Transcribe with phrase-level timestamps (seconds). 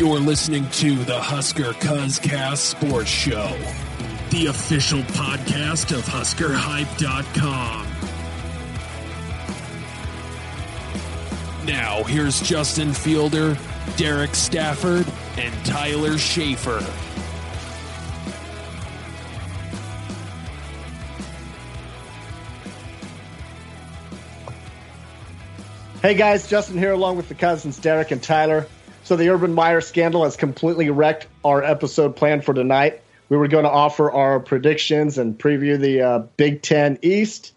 [0.00, 3.54] You're listening to the Husker Cuzcast Sports Show,
[4.30, 7.86] the official podcast of HuskerHype.com.
[11.66, 13.58] Now, here's Justin Fielder,
[13.98, 15.06] Derek Stafford,
[15.36, 16.80] and Tyler Schaefer.
[26.00, 28.66] Hey guys, Justin here along with the cousins Derek and Tyler.
[29.02, 33.02] So the Urban Meyer scandal has completely wrecked our episode plan for tonight.
[33.28, 37.54] We were going to offer our predictions and preview the uh, Big Ten East.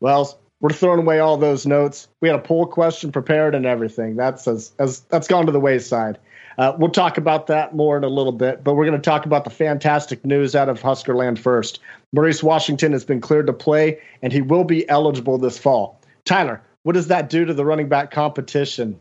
[0.00, 2.08] Well, we're throwing away all those notes.
[2.20, 4.16] We had a poll question prepared and everything.
[4.16, 6.18] That's as, as that's gone to the wayside.
[6.56, 9.24] Uh, we'll talk about that more in a little bit, but we're going to talk
[9.24, 11.78] about the fantastic news out of Huskerland first.
[12.12, 16.00] Maurice Washington has been cleared to play, and he will be eligible this fall.
[16.24, 18.98] Tyler, what does that do to the running back competition?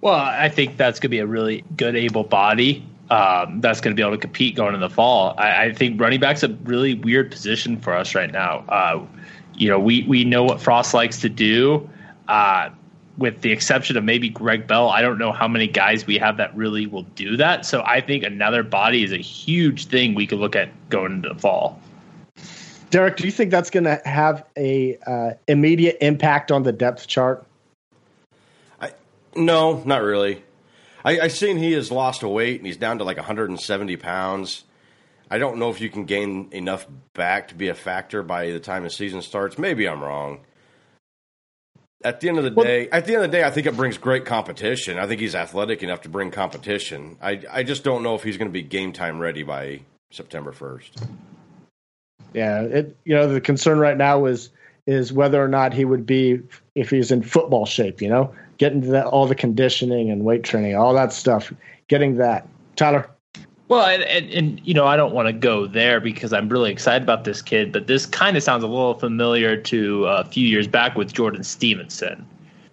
[0.00, 3.94] Well, I think that's going to be a really good, able body um, that's going
[3.94, 5.34] to be able to compete going in the fall.
[5.38, 8.64] I, I, think running back's a really weird position for us right now.
[8.68, 9.06] Uh,
[9.54, 11.88] you know, we we know what Frost likes to do.
[12.28, 12.70] Uh,
[13.16, 16.36] with the exception of maybe Greg Bell, I don't know how many guys we have
[16.36, 17.66] that really will do that.
[17.66, 21.30] So I think another body is a huge thing we could look at going into
[21.30, 21.80] the fall.
[22.90, 27.08] Derek, do you think that's going to have a uh, immediate impact on the depth
[27.08, 27.44] chart?
[29.36, 30.44] No, not really.
[31.04, 34.64] I, I seen he has lost a weight and he's down to like 170 pounds.
[35.30, 38.60] I don't know if you can gain enough back to be a factor by the
[38.60, 39.58] time the season starts.
[39.58, 40.40] Maybe I'm wrong.
[42.04, 43.66] At the end of the well, day, at the end of the day, I think
[43.66, 44.98] it brings great competition.
[44.98, 47.16] I think he's athletic enough to bring competition.
[47.20, 49.80] I I just don't know if he's going to be game time ready by
[50.12, 51.08] September 1st.
[52.34, 54.50] Yeah, it you know the concern right now is
[54.86, 56.40] is whether or not he would be
[56.76, 58.00] if he's in football shape.
[58.00, 61.52] You know, getting to that, all the conditioning and weight training, all that stuff,
[61.88, 62.46] getting that.
[62.76, 63.08] Tyler.
[63.68, 66.72] Well, and, and, and, you know, I don't want to go there because I'm really
[66.72, 70.46] excited about this kid, but this kind of sounds a little familiar to a few
[70.46, 72.26] years back with Jordan Stevenson.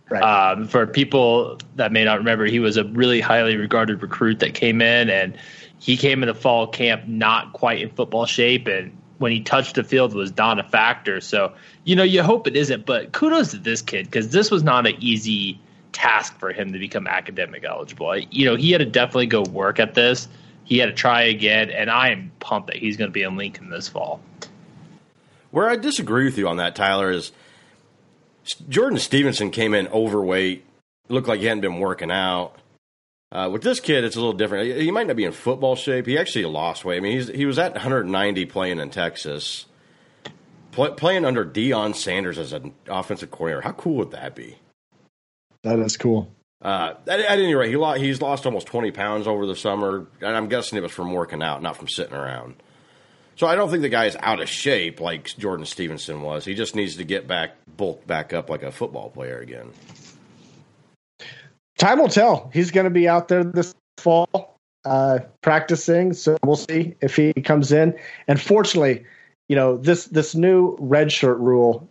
[0.09, 0.22] Right.
[0.22, 4.54] Um, for people that may not remember, he was a really highly regarded recruit that
[4.54, 5.36] came in, and
[5.80, 9.84] he came into fall camp not quite in football shape, and when he touched the
[9.84, 11.20] field was not a factor.
[11.20, 14.64] So, you know, you hope it isn't, but kudos to this kid because this was
[14.64, 15.59] not an easy
[15.96, 18.18] task for him to become academic eligible.
[18.18, 20.28] You know, he had to definitely go work at this.
[20.66, 23.38] He had to try again, and I am pumped that he's going to be in
[23.38, 24.20] Lincoln this fall.
[25.52, 27.32] Where I disagree with you on that, Tyler, is
[28.68, 30.66] Jordan Stevenson came in overweight,
[31.08, 32.58] looked like he hadn't been working out.
[33.32, 34.78] Uh, with this kid, it's a little different.
[34.78, 36.08] He might not be in football shape.
[36.08, 36.98] He actually lost weight.
[36.98, 39.66] I mean, he was at 190 playing in Texas,
[40.72, 43.62] Play, playing under Deion Sanders as an offensive coordinator.
[43.62, 44.58] How cool would that be?
[45.66, 46.31] That is cool.
[46.62, 50.08] Uh, at, at, any rate, he lost, he's lost almost 20 pounds over the summer,
[50.22, 52.56] and I'm guessing it was from working out, not from sitting around.
[53.36, 56.46] So I don't think the guy is out of shape like Jordan Stevenson was.
[56.46, 59.74] He just needs to get back, bulk back up like a football player again
[61.78, 62.50] time will tell.
[62.53, 67.34] He's going to be out there this fall uh, practicing, so we'll see if he
[67.34, 67.97] comes in.
[68.28, 69.06] And fortunately,
[69.47, 71.88] you know this this new red shirt rule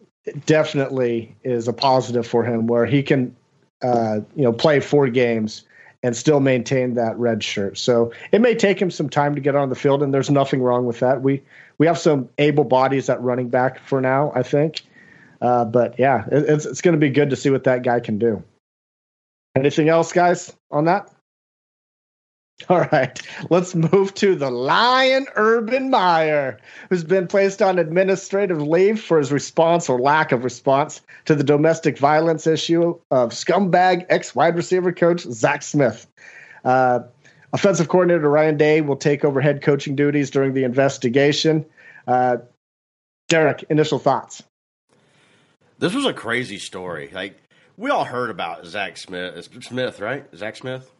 [0.46, 3.36] definitely is a positive for him, where he can
[3.82, 5.64] uh, you know play four games
[6.02, 7.78] and still maintain that red shirt.
[7.78, 10.60] So it may take him some time to get on the field, and there's nothing
[10.62, 11.22] wrong with that.
[11.22, 11.42] We
[11.78, 14.82] we have some able bodies at running back for now, I think.
[15.40, 18.00] Uh, but yeah, it, it's it's going to be good to see what that guy
[18.00, 18.42] can do.
[19.56, 21.13] Anything else, guys, on that?
[22.68, 23.20] All right,
[23.50, 29.32] let's move to the Lion Urban Meyer, who's been placed on administrative leave for his
[29.32, 34.92] response or lack of response to the domestic violence issue of scumbag ex wide receiver
[34.92, 36.06] coach Zach Smith.
[36.64, 37.00] Uh,
[37.52, 41.66] offensive coordinator Ryan Day will take over head coaching duties during the investigation.
[42.06, 42.36] Uh,
[43.28, 44.44] Derek, initial thoughts.
[45.80, 47.10] This was a crazy story.
[47.12, 47.36] Like
[47.76, 50.24] we all heard about Zach Smith, Smith, right?
[50.36, 50.93] Zach Smith.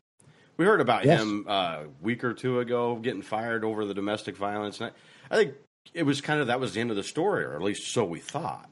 [0.57, 1.21] We heard about yes.
[1.21, 4.81] him uh, a week or two ago getting fired over the domestic violence.
[4.81, 4.91] And
[5.31, 5.55] I, I think
[5.93, 8.05] it was kind of that was the end of the story, or at least so
[8.05, 8.69] we thought.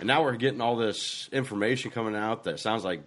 [0.00, 3.02] And now we're getting all this information coming out that sounds like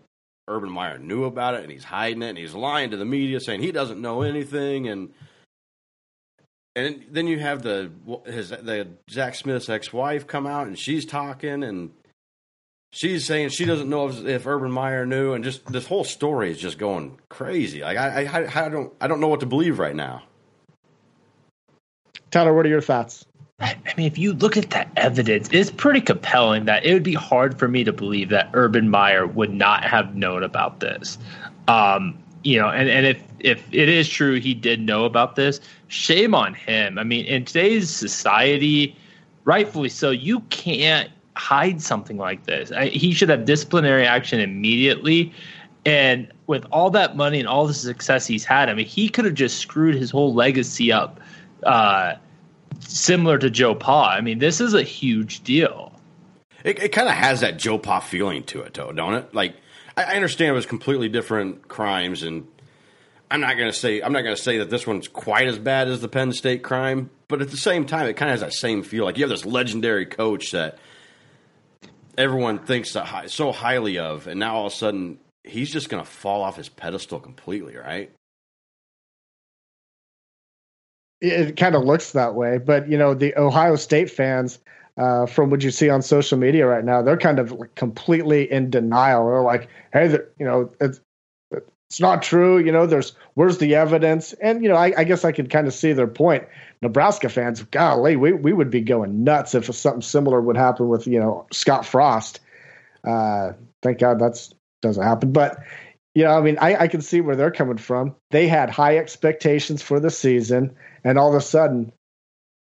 [0.48, 3.40] Urban Meyer knew about it and he's hiding it and he's lying to the media
[3.40, 5.14] saying he doesn't know anything and
[6.76, 7.92] and then you have the
[8.26, 11.92] his the Zach Smith's ex-wife come out and she's talking and
[12.98, 16.50] she's saying she doesn't know if, if, Urban Meyer knew, and just this whole story
[16.50, 17.82] is just going crazy.
[17.82, 20.24] Like I, I, I don't, I don't know what to believe right now.
[22.32, 23.26] Tyler, what are your thoughts?
[23.60, 27.14] I mean, if you look at that evidence, it's pretty compelling that it would be
[27.14, 31.18] hard for me to believe that Urban Meyer would not have known about this.
[31.68, 35.60] Um, you know, and, and if if it is true he did know about this,
[35.88, 36.98] shame on him.
[36.98, 38.96] I mean, in today's society,
[39.44, 42.72] rightfully so, you can't hide something like this.
[42.72, 45.34] I, he should have disciplinary action immediately.
[45.86, 49.26] And with all that money and all the success he's had, I mean, he could
[49.26, 51.22] have just screwed his whole legacy up,
[51.64, 52.16] uh,
[52.80, 54.10] similar to Joe Pa.
[54.10, 55.94] I mean, this is a huge deal.
[56.64, 59.34] It, it kind of has that Joe Pa feeling to it, though, don't it?
[59.34, 59.56] Like,
[59.96, 62.46] I, I understand it was completely different crimes, and
[63.32, 66.02] I'm not to say I'm not to say that this one's quite as bad as
[66.02, 68.84] the Penn State crime, but at the same time, it kind of has that same
[68.84, 69.06] feel.
[69.06, 70.78] Like you have this legendary coach that
[72.18, 72.96] everyone thinks
[73.28, 76.58] so highly of, and now all of a sudden he's just going to fall off
[76.58, 78.12] his pedestal completely, right?
[81.22, 84.60] It kind of looks that way, but you know the Ohio State fans,
[84.98, 88.70] uh, from what you see on social media right now, they're kind of completely in
[88.70, 89.28] denial.
[89.28, 91.02] They're like, "Hey, you know, it's
[91.90, 94.34] it's not true." You know, there's where's the evidence?
[94.34, 96.44] And you know, I, I guess I can kind of see their point.
[96.82, 101.08] Nebraska fans, golly, we we would be going nuts if something similar would happen with
[101.08, 102.40] you know Scott Frost.
[103.04, 105.32] Uh, thank God that's doesn't happen.
[105.32, 105.60] But
[106.16, 108.16] you know, I mean, I, I can see where they're coming from.
[108.32, 111.92] They had high expectations for the season, and all of a sudden,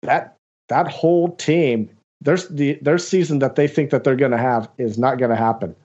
[0.01, 0.35] that
[0.69, 4.69] that whole team, their the their season that they think that they're going to have
[4.77, 5.75] is not going to happen.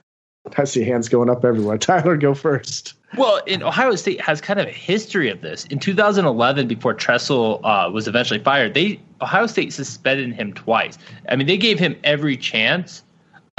[0.58, 1.78] I see hands going up everywhere.
[1.78, 2.94] Tyler, go first.
[3.16, 5.66] Well, in Ohio State has kind of a history of this.
[5.66, 10.96] In 2011, before Tressel uh, was eventually fired, they Ohio State suspended him twice.
[11.28, 13.02] I mean, they gave him every chance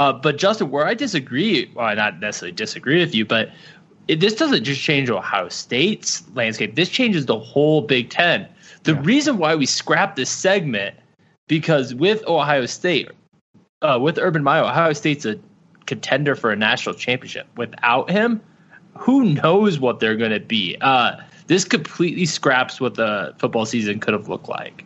[0.00, 3.50] uh, but Justin, where I disagree, well, I not necessarily disagree with you, but
[4.08, 6.74] it, this doesn't just change Ohio State's landscape.
[6.74, 8.48] This changes the whole Big Ten.
[8.82, 9.00] The yeah.
[9.02, 10.96] reason why we scrapped this segment
[11.46, 13.10] because with Ohio State,
[13.82, 15.38] uh, with Urban Meyer, Ohio State's a
[15.86, 17.46] contender for a national championship.
[17.56, 18.40] Without him,
[18.96, 20.76] who knows what they're going to be?
[20.80, 24.84] Uh, this completely scraps what the football season could have looked like.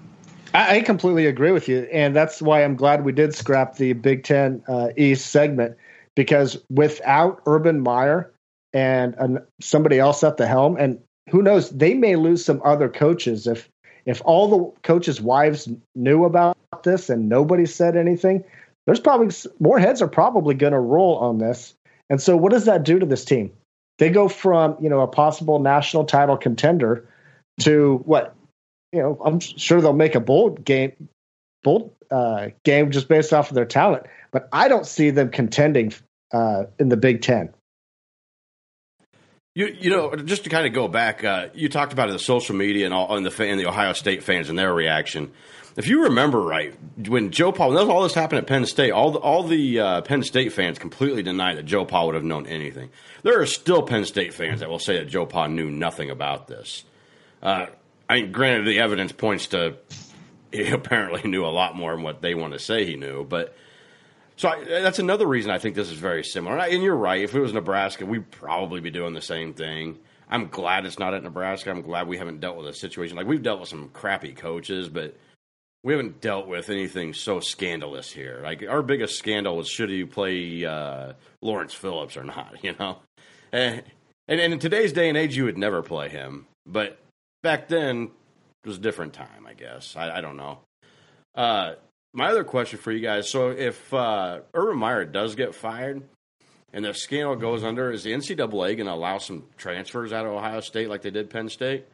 [0.55, 4.25] I, completely agree with you, and that's why I'm glad we did scrap the Big
[4.25, 5.77] Ten uh, East segment
[6.15, 8.33] because without Urban Meyer
[8.73, 10.99] and somebody else at the helm, and
[11.31, 13.69] who knows, they may lose some other coaches if
[14.07, 18.43] if all the coaches' wives knew about this and nobody said anything.
[18.87, 21.75] There's probably more heads are probably going to roll on this,
[22.09, 23.53] and so what does that do to this team?
[23.99, 27.09] They go from you know a possible national title contender
[27.61, 28.35] to what
[28.93, 31.09] you know, I'm sure they'll make a bold game,
[31.63, 34.07] bold uh, game just based off of their talent.
[34.31, 35.93] But I don't see them contending
[36.33, 37.53] uh, in the Big Ten.
[39.59, 42.55] You you know, just to kind of go back, uh, you talked about the social
[42.55, 45.33] media and all and the and the Ohio State fans and their reaction.
[45.77, 46.77] If you remember right,
[47.09, 50.03] when Joe Pa, when all this happened at Penn State, all the, all the uh,
[50.03, 52.91] Penn State fans completely denied that Joe Pa would have known anything.
[53.25, 56.47] There are still Penn State fans that will say that Joe Pa knew nothing about
[56.47, 56.85] this.
[57.43, 57.67] Uh,
[58.09, 59.77] I mean, granted, the evidence points to
[60.53, 63.57] he apparently knew a lot more than what they want to say he knew, but.
[64.39, 66.59] So I, that's another reason I think this is very similar.
[66.59, 67.21] And you're right.
[67.21, 69.99] If it was Nebraska, we'd probably be doing the same thing.
[70.31, 71.71] I'm glad it's not at Nebraska.
[71.71, 74.89] I'm glad we haven't dealt with a situation like we've dealt with some crappy coaches,
[74.89, 75.17] but
[75.83, 78.41] we haven't dealt with anything so scandalous here.
[78.43, 82.57] Like our biggest scandal was should you play uh, Lawrence Phillips or not?
[82.63, 82.99] You know,
[83.51, 83.83] and,
[84.29, 86.47] and, in today's day and age, you would never play him.
[86.65, 86.99] But
[87.43, 88.11] back then
[88.63, 89.97] it was a different time, I guess.
[89.97, 90.59] I, I don't know.
[91.35, 91.75] Uh,
[92.13, 96.03] my other question for you guys: so if uh, Urban Meyer does get fired
[96.73, 100.33] and the scandal goes under, is the NCAA going to allow some transfers out of
[100.33, 101.87] Ohio State like they did Penn State?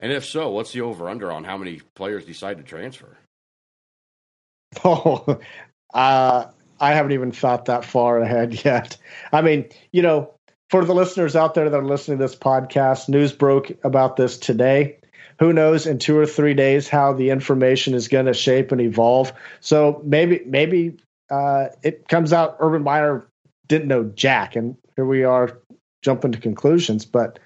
[0.00, 3.16] And if so, what's the over under on how many players decide to transfer?
[4.84, 5.40] Oh,
[5.94, 6.46] uh,
[6.80, 8.98] I haven't even thought that far ahead yet.
[9.32, 10.34] I mean, you know,
[10.68, 14.36] for the listeners out there that are listening to this podcast, news broke about this
[14.36, 14.98] today.
[15.38, 18.80] Who knows in two or three days how the information is going to shape and
[18.80, 19.32] evolve?
[19.60, 20.96] So maybe maybe
[21.30, 23.28] uh, it comes out Urban Meyer
[23.68, 25.58] didn't know Jack, and here we are
[26.02, 27.04] jumping to conclusions.
[27.04, 27.38] But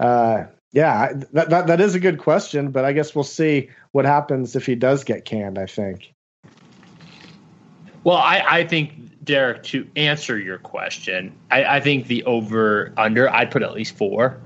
[0.00, 2.70] uh, yeah, that, that that is a good question.
[2.70, 5.58] But I guess we'll see what happens if he does get canned.
[5.58, 6.12] I think.
[8.06, 13.28] Well, I, I think Derek, to answer your question, I, I, think the over under,
[13.28, 14.40] I'd put at least four.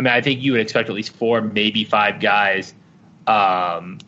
[0.00, 2.72] I mean, I think you would expect at least four, maybe five guys,
[3.26, 3.98] um,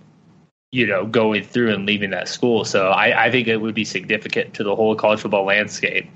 [0.70, 2.64] you know, going through and leaving that school.
[2.64, 6.10] So I, I think it would be significant to the whole college football landscape.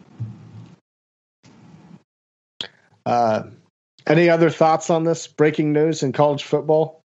[3.04, 3.42] Uh,
[4.06, 7.02] any other thoughts on this breaking news in college football?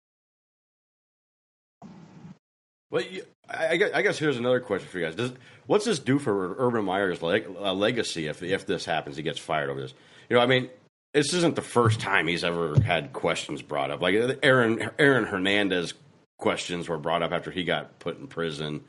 [2.90, 3.02] Well,
[3.48, 5.14] I guess, I guess here's another question for you guys.
[5.14, 5.32] Does,
[5.66, 9.16] what's this do for Urban Meyer's leg, uh, legacy if if this happens?
[9.16, 9.94] He gets fired over this.
[10.28, 10.68] You know, I mean,
[11.14, 14.00] this isn't the first time he's ever had questions brought up.
[14.00, 15.94] Like Aaron Aaron Hernandez
[16.36, 18.84] questions were brought up after he got put in prison,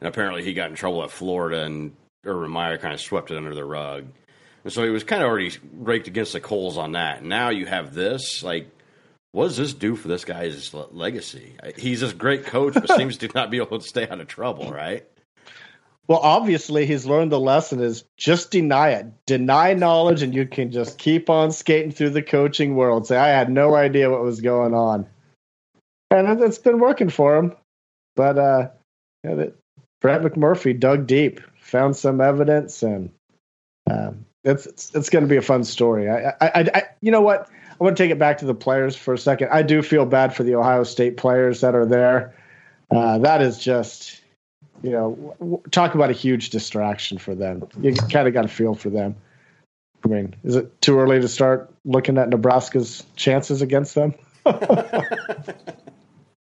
[0.00, 3.36] and apparently he got in trouble at Florida, and Urban Meyer kind of swept it
[3.36, 4.06] under the rug.
[4.64, 7.22] And so he was kind of already raked against the coals on that.
[7.22, 8.42] Now you have this.
[8.42, 8.70] Like,
[9.32, 11.56] what does this do for this guy's legacy?
[11.76, 14.72] He's this great coach, but seems to not be able to stay out of trouble,
[14.72, 15.06] right?
[16.06, 19.06] Well, obviously, he's learned the lesson is just deny it.
[19.26, 23.06] Deny knowledge, and you can just keep on skating through the coaching world.
[23.06, 25.06] Say, I had no idea what was going on.
[26.10, 27.56] And it's been working for him.
[28.16, 28.68] But uh,
[29.22, 33.10] Brett McMurphy dug deep, found some evidence, and
[33.90, 36.10] um, it's it's, it's going to be a fun story.
[36.10, 37.48] I, I, I, you know what?
[37.70, 39.48] I want to take it back to the players for a second.
[39.50, 42.34] I do feel bad for the Ohio State players that are there.
[42.90, 44.20] Uh, that is just
[44.84, 47.66] you know, talk about a huge distraction for them.
[47.80, 49.16] You kind of got to feel for them.
[50.04, 54.12] I mean, is it too early to start looking at Nebraska's chances against them?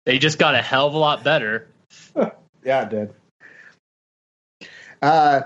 [0.05, 1.67] they just got a hell of a lot better.
[2.63, 3.13] yeah, it did.
[5.01, 5.41] Uh,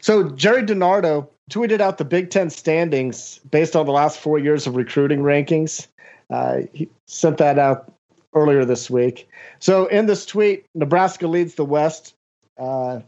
[0.00, 4.68] so Jerry DiNardo tweeted out the Big Ten standings based on the last four years
[4.68, 5.88] of recruiting rankings.
[6.30, 7.92] Uh, he sent that out
[8.34, 9.28] earlier this week.
[9.58, 12.14] So in this tweet, Nebraska leads the West
[12.60, 13.00] uh,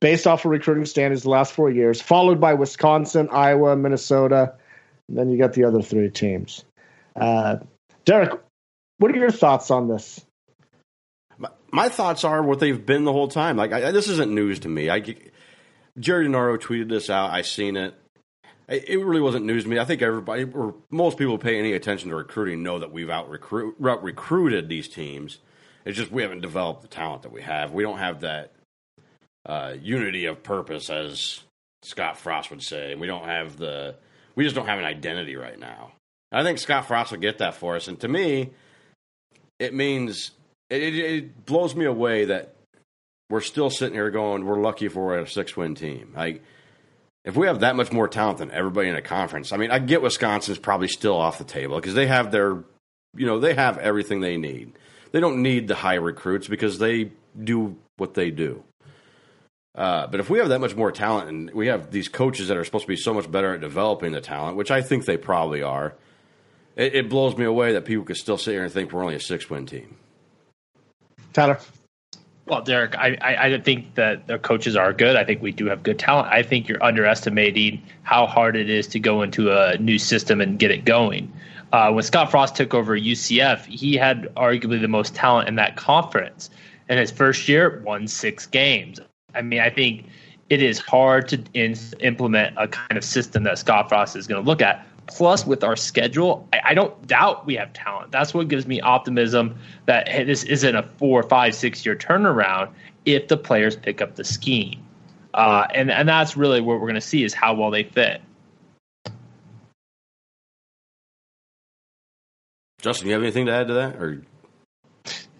[0.00, 4.54] based off of recruiting standards the last four years, followed by Wisconsin, Iowa, Minnesota.
[5.08, 6.64] And then you got the other three teams.
[7.14, 7.58] Uh,
[8.04, 8.40] Derek,
[8.98, 10.24] what are your thoughts on this?
[11.72, 13.56] My, thoughts are what they've been the whole time.
[13.56, 14.90] Like I, this isn't news to me.
[14.90, 15.02] I,
[15.98, 17.30] Jerry DiNardo tweeted this out.
[17.30, 17.94] I seen it.
[18.68, 19.78] It really wasn't news to me.
[19.78, 23.28] I think everybody, or most people, pay any attention to recruiting know that we've out
[23.28, 25.38] recruited these teams.
[25.84, 27.72] It's just we haven't developed the talent that we have.
[27.72, 28.52] We don't have that
[29.46, 31.40] uh, unity of purpose, as
[31.82, 32.94] Scott Frost would say.
[32.94, 33.96] We don't have the,
[34.34, 35.92] we just don't have an identity right now.
[36.30, 38.50] I think Scott Frost will get that for us, and to me,
[39.58, 40.30] it means
[40.70, 42.54] it, it, it blows me away that
[43.28, 46.12] we're still sitting here going, we're lucky if we're a six win team.
[46.16, 46.42] Like,
[47.24, 49.78] if we have that much more talent than everybody in a conference, I mean, I
[49.78, 52.64] get Wisconsin's probably still off the table because they have their,
[53.16, 54.72] you know, they have everything they need.
[55.12, 58.64] They don't need the high recruits because they do what they do.
[59.74, 62.56] Uh, but if we have that much more talent and we have these coaches that
[62.56, 65.16] are supposed to be so much better at developing the talent, which I think they
[65.16, 65.94] probably are,
[66.76, 69.14] it, it blows me away that people could still sit here and think we're only
[69.14, 69.96] a six win team.
[71.32, 71.58] Tyler.
[72.44, 75.16] Well, Derek, I, I, I think that the coaches are good.
[75.16, 76.28] I think we do have good talent.
[76.28, 80.58] I think you're underestimating how hard it is to go into a new system and
[80.58, 81.32] get it going.
[81.72, 85.76] Uh, when Scott Frost took over UCF, he had arguably the most talent in that
[85.76, 86.50] conference.
[86.88, 89.00] In his first year, won six games.
[89.34, 90.06] I mean, I think
[90.50, 94.42] it is hard to in, implement a kind of system that Scott Frost is going
[94.42, 94.86] to look at.
[95.06, 98.12] Plus, with our schedule, I, I, don't doubt we have talent.
[98.12, 102.70] That's what gives me optimism that hey, this isn't a four, five, six year turnaround
[103.04, 104.80] if the players pick up the scheme.
[105.34, 108.20] Uh, and and that's really what we're going to see is how well they fit.
[112.80, 114.22] Justin, you have anything to add to that, or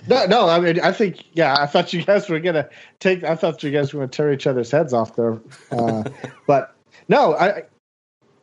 [0.09, 0.49] no, no.
[0.49, 1.55] I mean, I think yeah.
[1.59, 2.69] I thought you guys were gonna
[3.01, 3.25] take.
[3.25, 5.41] I thought you guys were gonna tear each other's heads off there.
[5.71, 6.05] Uh,
[6.47, 6.75] but
[7.09, 7.65] no, I.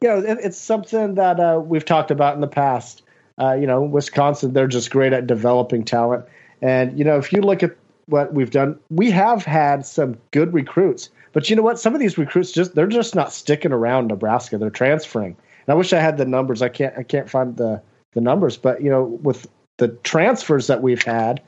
[0.02, 3.04] You know, it, it's something that uh, we've talked about in the past.
[3.38, 6.26] Uh, you know, Wisconsin, they're just great at developing talent.
[6.62, 7.76] And you know, if you look at
[8.06, 11.10] what we've done, we have had some good recruits.
[11.32, 11.80] But you know what?
[11.80, 14.58] Some of these recruits just they're just not sticking around Nebraska.
[14.58, 15.38] They're transferring.
[15.68, 16.62] And I wish I had the numbers.
[16.62, 16.98] I can't.
[16.98, 17.82] I can't find the
[18.14, 18.58] the numbers.
[18.58, 19.48] But you know, with
[19.80, 21.42] the transfers that we've had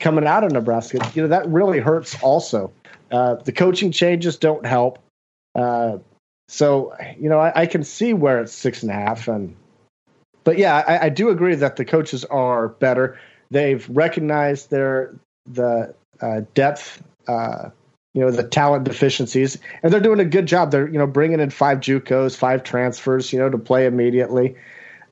[0.00, 2.72] coming out of Nebraska, you know, that really hurts also.
[3.10, 4.98] Uh, the coaching changes don't help.
[5.54, 5.98] Uh,
[6.48, 9.26] so, you know, I, I, can see where it's six and a half.
[9.28, 9.56] And,
[10.44, 13.18] but yeah, I, I do agree that the coaches are better.
[13.50, 15.14] They've recognized their,
[15.46, 17.70] the uh, depth, uh,
[18.12, 20.72] you know, the talent deficiencies, and they're doing a good job.
[20.72, 24.56] They're, you know, bringing in five JUCOs, five transfers, you know, to play immediately.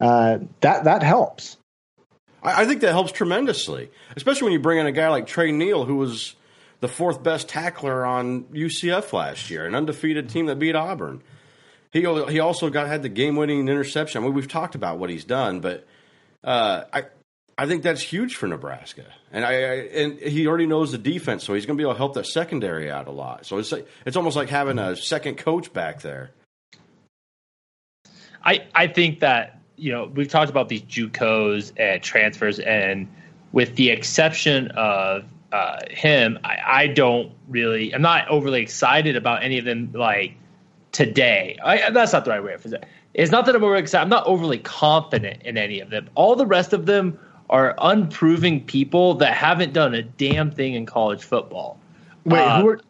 [0.00, 1.57] Uh, that, that helps.
[2.45, 5.51] I, I think that helps tremendously, especially when you bring in a guy like Tre
[5.51, 6.35] Neal, who was
[6.81, 11.23] the fourth best tackler on UCF last year, an undefeated team that beat Auburn.
[11.91, 14.23] He he also got had the game winning interception.
[14.23, 15.87] I mean, we've talked about what he's done, but
[16.43, 17.05] uh, I
[17.57, 21.45] I think that's huge for Nebraska, and I, I, and he already knows the defense,
[21.45, 23.47] so he's going to be able to help that secondary out a lot.
[23.47, 26.33] So it's like, it's almost like having a second coach back there.
[28.45, 33.09] I I think that you know, we've talked about these JUCOs and transfers, and
[33.52, 39.45] with the exception of uh, him, I, I, don't really, I'm not overly excited about
[39.45, 40.35] any of them like
[40.90, 41.57] today.
[41.64, 42.85] I, that's not the right way to say it.
[43.14, 44.02] It's not that I'm overly excited.
[44.02, 46.11] I'm not overly confident in any of them.
[46.16, 47.19] All the rest of them
[47.50, 51.78] are unproving people that haven't done a damn thing in college football.
[52.25, 52.81] Wait, uh, who are,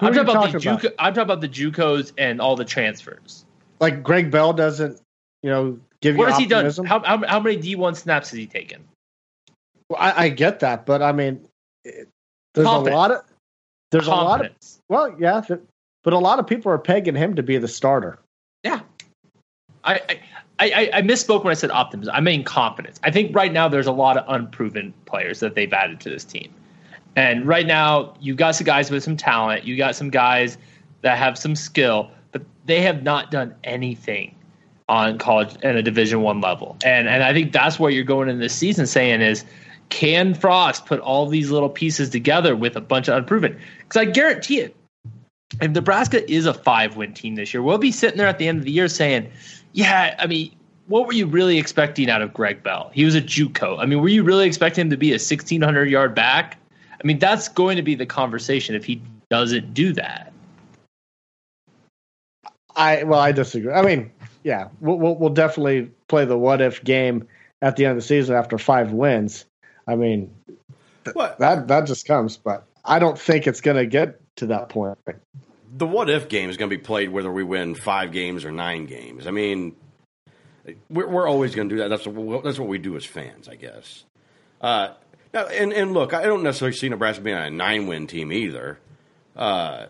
[0.00, 3.44] who I'm, talking about talking the I'm talking about the JUCOs and all the transfers.
[3.78, 5.00] Like Greg Bell doesn't,
[5.42, 6.70] you know, give what has he done?
[6.86, 8.84] How, how, how many D1 snaps has he taken?
[9.88, 11.46] Well, I, I get that, but I mean,
[11.84, 12.06] there's
[12.66, 12.94] Confidence.
[12.94, 13.24] a lot of
[13.90, 14.80] there's Confidence.
[14.90, 15.56] a lot of well, yeah,
[16.04, 18.18] but a lot of people are pegging him to be the starter.
[18.64, 18.80] Yeah,
[19.84, 20.20] I, I
[20.60, 22.12] I, I, misspoke when I said optimism.
[22.14, 22.98] I mean confidence.
[23.04, 26.24] I think right now there's a lot of unproven players that they've added to this
[26.24, 26.52] team.
[27.14, 29.64] And right now, you've got some guys with some talent.
[29.64, 30.58] You got some guys
[31.02, 34.34] that have some skill, but they have not done anything
[34.88, 36.76] on college and a Division One level.
[36.84, 39.44] And and I think that's where you're going in this season saying is,
[39.88, 43.58] can Frost put all these little pieces together with a bunch of unproven?
[43.78, 44.76] Because I guarantee it,
[45.60, 48.48] if Nebraska is a five win team this year, we'll be sitting there at the
[48.48, 49.30] end of the year saying
[49.72, 50.50] yeah, I mean,
[50.86, 52.90] what were you really expecting out of Greg Bell?
[52.94, 53.78] He was a JUCO.
[53.78, 56.58] I mean, were you really expecting him to be a 1600 yard back?
[56.92, 60.32] I mean, that's going to be the conversation if he doesn't do that.
[62.74, 63.72] I well, I disagree.
[63.72, 64.10] I mean,
[64.48, 67.28] yeah, we'll, we'll, we'll definitely play the what if game
[67.60, 69.44] at the end of the season after five wins.
[69.86, 70.34] I mean,
[71.12, 71.38] what?
[71.38, 74.98] that that just comes, but I don't think it's going to get to that point
[75.76, 78.52] the what if game is going to be played whether we win five games or
[78.52, 79.26] nine games.
[79.26, 79.76] I mean,
[80.88, 81.88] we're, we're always going to do that.
[81.88, 84.04] That's what, that's what we do as fans, I guess.
[84.60, 84.90] Uh,
[85.32, 88.78] now, and, and look, I don't necessarily see Nebraska being a nine win team either.
[89.36, 89.86] Uh,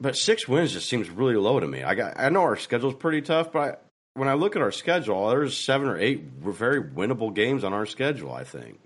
[0.00, 1.82] but six wins just seems really low to me.
[1.82, 3.76] I got, I know our schedule is pretty tough, but I,
[4.14, 7.86] when I look at our schedule, there's seven or eight very winnable games on our
[7.86, 8.32] schedule.
[8.32, 8.78] I think.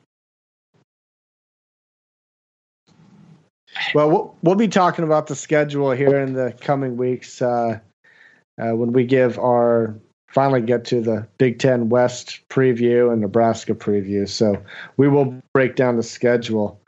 [3.95, 7.81] Well, well, we'll be talking about the schedule here in the coming weeks uh,
[8.61, 9.95] uh, when we give our
[10.29, 14.29] finally get to the Big Ten West preview and Nebraska preview.
[14.29, 14.63] So
[14.97, 16.81] we will break down the schedule.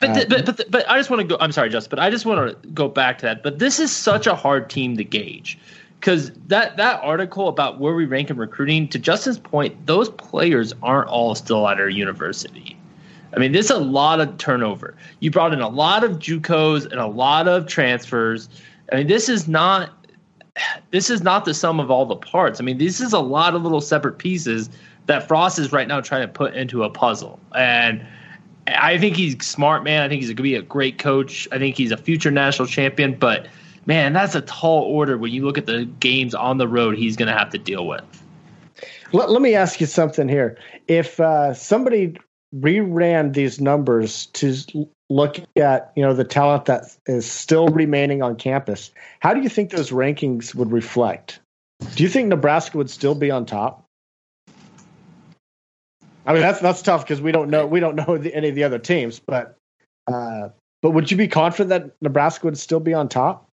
[0.00, 1.36] But uh, but but but I just want to go.
[1.40, 3.42] I'm sorry, Justin, but I just want to go back to that.
[3.42, 5.58] But this is such a hard team to gauge
[6.00, 10.74] because that that article about where we rank in recruiting, to Justin's point, those players
[10.82, 12.76] aren't all still at our university.
[13.34, 14.96] I mean, this is a lot of turnover.
[15.20, 18.48] You brought in a lot of JUCOs and a lot of transfers.
[18.92, 19.90] I mean, this is not
[20.90, 22.60] this is not the sum of all the parts.
[22.60, 24.70] I mean, this is a lot of little separate pieces
[25.06, 27.40] that Frost is right now trying to put into a puzzle.
[27.56, 28.06] And
[28.66, 30.02] I think he's smart, man.
[30.02, 31.46] I think he's going to be a great coach.
[31.52, 33.14] I think he's a future national champion.
[33.14, 33.46] But
[33.86, 37.16] man, that's a tall order when you look at the games on the road he's
[37.16, 38.02] going to have to deal with.
[39.12, 40.58] Let, let me ask you something here.
[40.88, 42.16] If uh, somebody
[42.54, 44.54] reran these numbers to
[45.10, 49.48] look at you know the talent that is still remaining on campus how do you
[49.48, 51.40] think those rankings would reflect
[51.94, 53.83] do you think nebraska would still be on top
[56.26, 58.54] i mean that's that's tough because we don't know we don't know the, any of
[58.54, 59.56] the other teams but
[60.06, 60.48] uh,
[60.82, 63.48] but would you be confident that nebraska would still be on top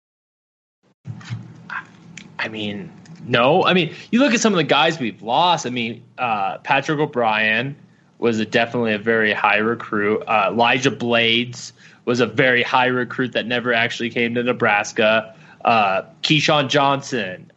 [2.40, 2.92] i mean
[3.26, 6.58] no i mean you look at some of the guys we've lost i mean uh,
[6.60, 7.76] patrick o'brien
[8.22, 10.24] was a, definitely a very high recruit.
[10.28, 11.74] Uh, Elijah Blades
[12.06, 15.36] was a very high recruit that never actually came to Nebraska.
[15.66, 17.52] Uh, Keyshawn Johnson.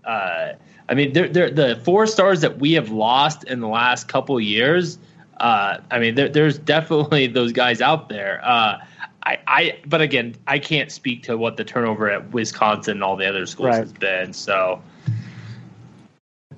[0.88, 4.38] I mean, they're, they're, the four stars that we have lost in the last couple
[4.40, 4.98] years.
[5.38, 8.40] Uh, I mean, there, there's definitely those guys out there.
[8.44, 8.78] Uh,
[9.22, 13.16] I, I, but again, I can't speak to what the turnover at Wisconsin and all
[13.16, 13.78] the other schools right.
[13.78, 14.32] has been.
[14.34, 14.82] So,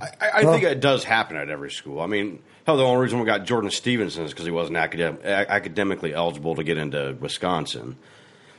[0.01, 2.01] I, I well, think it does happen at every school.
[2.01, 5.25] I mean, Hell, the only reason we got Jordan Stevenson is because he wasn't academic,
[5.25, 7.97] academically eligible to get into Wisconsin.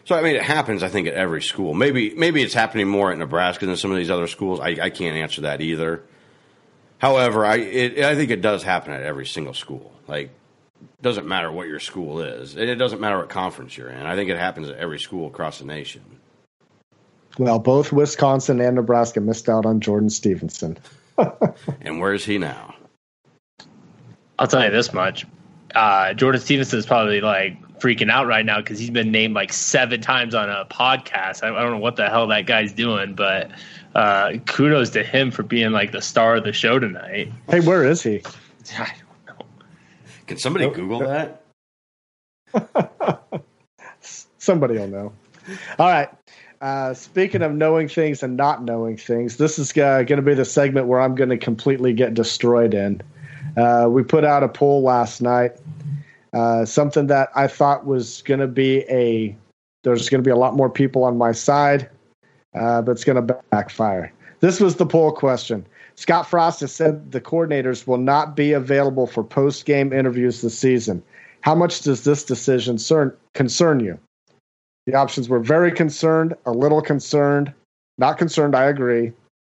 [0.07, 0.83] So I mean, it happens.
[0.83, 1.73] I think at every school.
[1.73, 4.61] Maybe maybe it's happening more at Nebraska than some of these other schools.
[4.61, 6.01] I, I can't answer that either.
[6.97, 9.91] However, I it, I think it does happen at every single school.
[10.07, 10.29] Like,
[11.01, 14.05] doesn't matter what your school is, and it doesn't matter what conference you're in.
[14.05, 16.03] I think it happens at every school across the nation.
[17.37, 20.77] Well, both Wisconsin and Nebraska missed out on Jordan Stevenson.
[21.81, 22.75] and where's he now?
[24.39, 25.27] I'll tell you this much.
[25.75, 29.53] Uh, Jordan Stevenson is probably like freaking out right now because he's been named like
[29.53, 31.43] seven times on a podcast.
[31.43, 33.51] I, I, don't know what the hell that guy's doing, but
[33.95, 37.31] uh, kudos to him for being like the star of the show tonight.
[37.49, 38.21] Hey, where is he?
[38.77, 38.93] I
[39.25, 39.45] don't know.
[40.25, 40.75] Can somebody nope.
[40.75, 41.43] Google that?
[44.37, 45.13] somebody will know.
[45.79, 46.09] All right.
[46.59, 50.33] Uh, speaking of knowing things and not knowing things, this is uh, going to be
[50.33, 53.01] the segment where I'm going to completely get destroyed in.
[53.55, 55.53] Uh, we put out a poll last night,
[56.37, 59.35] uh, something that I thought was going to be a
[59.83, 61.89] there's going to be a lot more people on my side.
[62.53, 64.11] uh, but it's going to backfire.
[64.39, 65.65] This was the poll question.
[65.95, 70.57] Scott Frost has said the coordinators will not be available for post game interviews this
[70.57, 71.01] season.
[71.41, 72.77] How much does this decision
[73.33, 73.99] concern you?
[74.85, 77.53] The options were very concerned, a little concerned,
[77.97, 79.11] not concerned, I agree,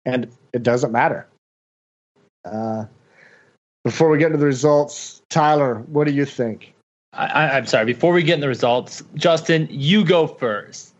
[0.06, 1.28] and it doesn't matter.
[2.44, 2.86] Uh,
[3.84, 6.74] before we get into the results, Tyler, what do you think?
[7.13, 7.86] I, am sorry.
[7.86, 10.94] Before we get into the results, Justin, you go first.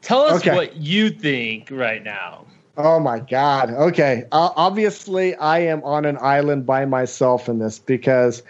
[0.00, 0.54] Tell us okay.
[0.54, 2.46] what you think right now.
[2.76, 3.70] Oh my God.
[3.70, 4.24] Okay.
[4.32, 8.42] Uh, obviously, I am on an island by myself in this because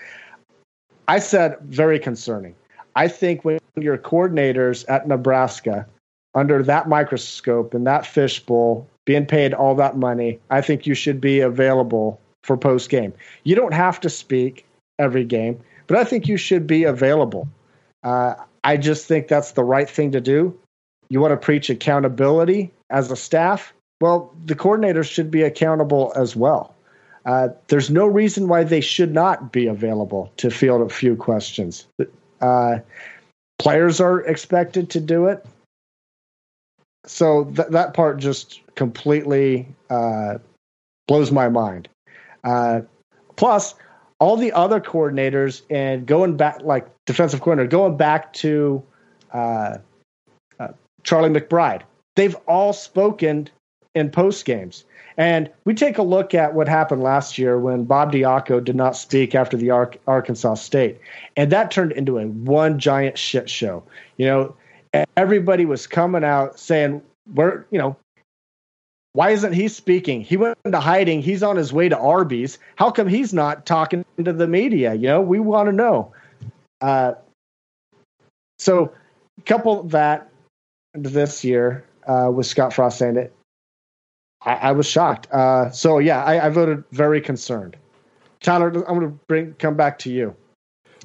[1.09, 2.55] I said very concerning.
[2.95, 5.87] I think when your coordinators at Nebraska,
[6.35, 11.21] under that microscope and that fishbowl, being paid all that money, I think you should
[11.21, 13.13] be available for post game.
[13.45, 14.67] You don't have to speak
[14.99, 17.49] every game, but I think you should be available.
[18.03, 20.59] Uh, I just think that's the right thing to do.
[21.09, 23.73] You want to preach accountability as a staff?
[24.01, 26.75] Well, the coordinators should be accountable as well.
[27.27, 31.87] Uh, there's no reason why they should not be available to field a few questions.
[32.41, 32.79] Uh,
[33.59, 35.45] players are expected to do it.
[37.07, 40.39] So th- that part just completely uh,
[41.09, 41.89] blows my mind.
[42.45, 42.81] Uh,
[43.37, 43.75] plus,
[44.19, 48.83] all the other coordinators and going back, like defensive coordinator, going back to
[49.33, 49.79] uh,
[50.59, 50.69] uh,
[51.03, 51.83] Charlie McBride,
[52.17, 53.49] they've all spoken
[53.95, 54.85] in post games.
[55.17, 58.97] And we take a look at what happened last year when Bob Diaco did not
[58.97, 60.99] speak after the Ar- Arkansas State,
[61.37, 63.83] and that turned into a one giant shit show.
[64.17, 64.57] You know,
[65.17, 67.03] everybody was coming out saying,
[67.35, 67.97] "We're, you know,
[69.13, 70.21] why isn't he speaking?
[70.21, 71.23] He went into hiding.
[71.23, 72.59] He's on his way to Arby's.
[72.77, 74.95] How come he's not talking to the media?
[74.95, 76.13] You know, we want to know."
[76.81, 77.15] Uh,
[78.59, 78.93] so,
[79.47, 80.31] couple that
[80.95, 83.35] this year uh, with Scott Frost saying it
[84.43, 85.31] I, I was shocked.
[85.31, 87.77] Uh, so yeah, I, I, voted very concerned.
[88.41, 90.35] Tyler, I'm going to bring come back to you.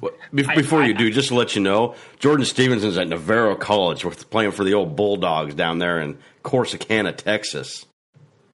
[0.00, 4.02] Well, before I, you do, just to let you know, Jordan Stevenson's at Navarro College,
[4.30, 7.86] playing for the old Bulldogs down there in Corsicana, Texas.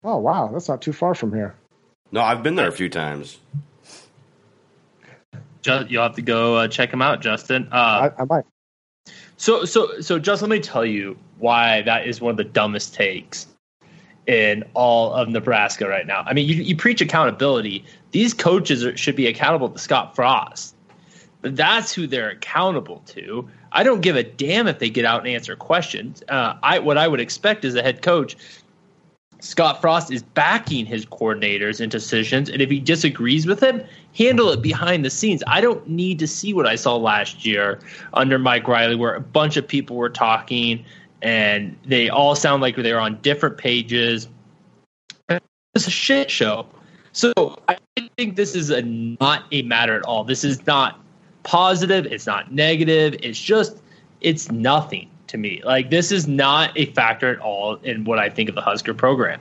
[0.05, 1.55] Oh wow, that's not too far from here.
[2.11, 3.39] No, I've been there a few times.
[5.65, 7.69] You'll have to go uh, check him out, Justin.
[7.71, 8.45] Uh, I, I might.
[9.37, 12.95] So, so, so, just let me tell you why that is one of the dumbest
[12.95, 13.47] takes
[14.27, 16.23] in all of Nebraska right now.
[16.27, 17.85] I mean, you, you preach accountability.
[18.13, 20.77] These coaches are, should be accountable to Scott Frost.
[21.43, 23.49] That's who they're accountable to.
[23.73, 26.23] I don't give a damn if they get out and answer questions.
[26.29, 28.37] Uh, I what I would expect as a head coach,
[29.43, 33.83] Scott Frost is backing his coordinators and decisions, and if he disagrees with him,
[34.17, 35.43] handle it behind the scenes.
[35.49, 37.81] I don't need to see what I saw last year
[38.15, 40.85] under Mike Riley, where a bunch of people were talking
[41.23, 44.29] and they all sound like they're on different pages.
[45.29, 46.67] It's a shit show.
[47.13, 47.77] So I
[48.17, 50.23] think this is a not a matter at all.
[50.23, 51.01] This is not
[51.43, 52.07] positive.
[52.07, 53.17] It's not negative.
[53.23, 53.83] It's just
[54.21, 55.61] it's nothing to me.
[55.65, 58.95] Like this is not a factor at all in what I think of the Husker
[58.95, 59.41] program.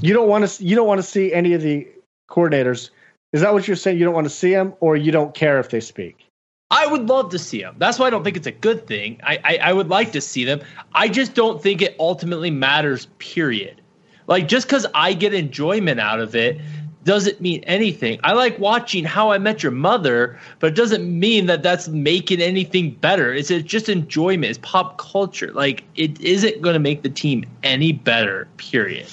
[0.00, 0.64] You don't want to.
[0.64, 1.86] You don't want to see any of the
[2.30, 2.90] coordinators.
[3.32, 3.98] Is that what you're saying?
[3.98, 6.26] You don't want to see them, or you don't care if they speak?
[6.70, 7.74] I would love to see them.
[7.78, 9.20] That's why I don't think it's a good thing.
[9.22, 10.60] I, I, I would like to see them.
[10.94, 13.82] I just don't think it ultimately matters, period.
[14.26, 16.58] Like, just because I get enjoyment out of it
[17.04, 18.20] doesn't mean anything.
[18.22, 22.40] I like watching How I Met Your Mother, but it doesn't mean that that's making
[22.40, 23.32] anything better.
[23.32, 24.50] It's just enjoyment.
[24.50, 25.52] It's pop culture.
[25.52, 29.08] Like, it isn't going to make the team any better, period.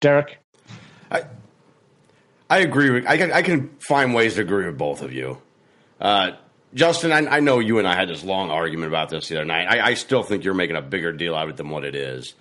[0.00, 0.38] Derek?
[1.10, 1.22] I,
[2.50, 2.90] I agree.
[2.90, 5.38] With, I, I can find ways to agree with both of you.
[6.00, 6.32] Uh,
[6.74, 9.44] Justin, I, I, know you and I had this long argument about this the other
[9.44, 9.66] night.
[9.68, 11.94] I, I still think you're making a bigger deal out of it than what it
[11.94, 12.34] is.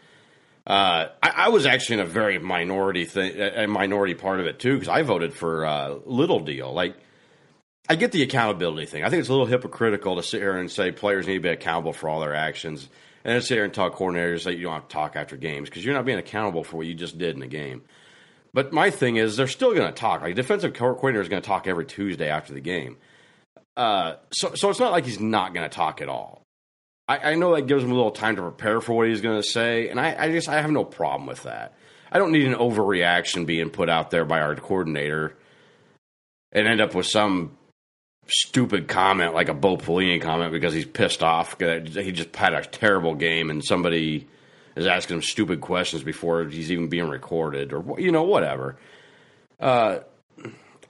[0.68, 4.60] Uh, I, I, was actually in a very minority thing, a minority part of it
[4.60, 6.74] too, because I voted for uh, Little Deal.
[6.74, 6.94] Like,
[7.88, 9.06] I get the accountability thing.
[9.06, 11.48] I think it's a little hypocritical to sit here and say players need to be
[11.48, 12.90] accountable for all their actions,
[13.24, 15.70] and then sit here and talk coordinators that you don't have to talk after games
[15.70, 17.84] because you're not being accountable for what you just did in the game.
[18.54, 20.22] But my thing is, they're still going to talk.
[20.22, 22.98] Like, defensive coordinator is going to talk every Tuesday after the game.
[23.78, 26.47] Uh, so, so it's not like he's not going to talk at all.
[27.08, 29.42] I, I, know that gives him a little time to prepare for what he's going
[29.42, 31.74] to say, and I, I just I have no problem with that.
[32.12, 35.36] I don't need an overreaction being put out there by our coordinator
[36.52, 37.58] and end up with some
[38.28, 41.58] stupid comment like a Bo Pelini comment because he's pissed off.
[41.60, 44.28] He just had a terrible game and somebody
[44.76, 48.78] is asking him stupid questions before he's even being recorded or you know whatever.
[49.60, 50.00] Uh,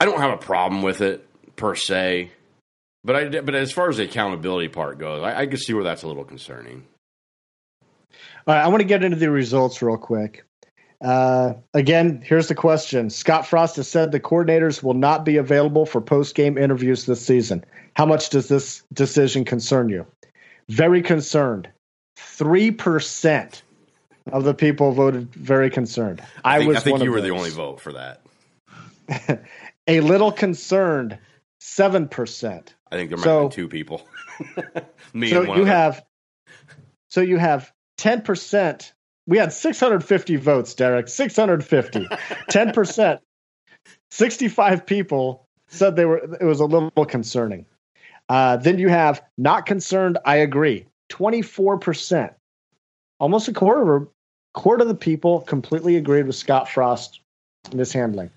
[0.00, 1.26] I don't have a problem with it
[1.56, 2.30] per se.
[3.08, 5.82] But I but as far as the accountability part goes, I, I can see where
[5.82, 6.84] that's a little concerning.
[8.46, 10.44] All right, I want to get into the results real quick.
[11.00, 13.08] Uh, again, here's the question.
[13.08, 17.24] Scott Frost has said the coordinators will not be available for post game interviews this
[17.24, 17.64] season.
[17.94, 20.04] How much does this decision concern you?
[20.68, 21.66] Very concerned.
[22.18, 23.62] 3%
[24.32, 26.20] of the people voted very concerned.
[26.44, 27.30] I, I was I think you were those.
[27.30, 28.20] the only vote for that.
[29.86, 31.16] a little concerned,
[31.62, 32.68] 7%.
[32.90, 34.06] I think there might so, be two people.
[35.12, 36.04] Me so you have
[37.08, 38.92] so you have 10%
[39.28, 41.06] we had 650 votes, Derek.
[41.06, 42.06] 650.
[42.50, 43.18] 10%.
[44.10, 47.66] 65 people said they were it was a little concerning.
[48.28, 50.86] Uh, then you have not concerned, I agree.
[51.10, 52.34] 24%.
[53.20, 54.08] Almost a quarter of
[54.54, 57.20] quarter of the people completely agreed with Scott Frost
[57.72, 58.30] mishandling.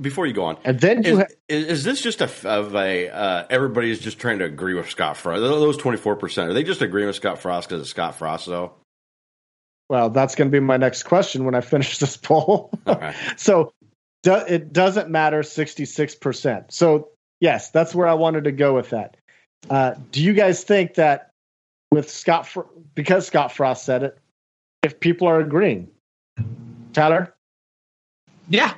[0.00, 3.46] Before you go on, and then is, ha- is, this just a of a uh,
[3.50, 5.40] everybody's just trying to agree with Scott Frost?
[5.40, 8.46] Those twenty four percent are they just agreeing with Scott Frost because it's Scott Frost
[8.46, 8.72] though?
[9.88, 12.70] Well, that's going to be my next question when I finish this poll.
[12.86, 13.14] Okay.
[13.36, 13.72] so
[14.22, 16.72] do, it doesn't matter 66%.
[16.72, 17.08] So,
[17.40, 19.16] yes, that's where I wanted to go with that.
[19.68, 21.30] Uh, do you guys think that
[21.90, 22.54] with Scott,
[22.94, 24.18] because Scott Frost said it,
[24.82, 25.88] if people are agreeing,
[26.92, 27.34] Tyler?
[28.48, 28.74] Yeah.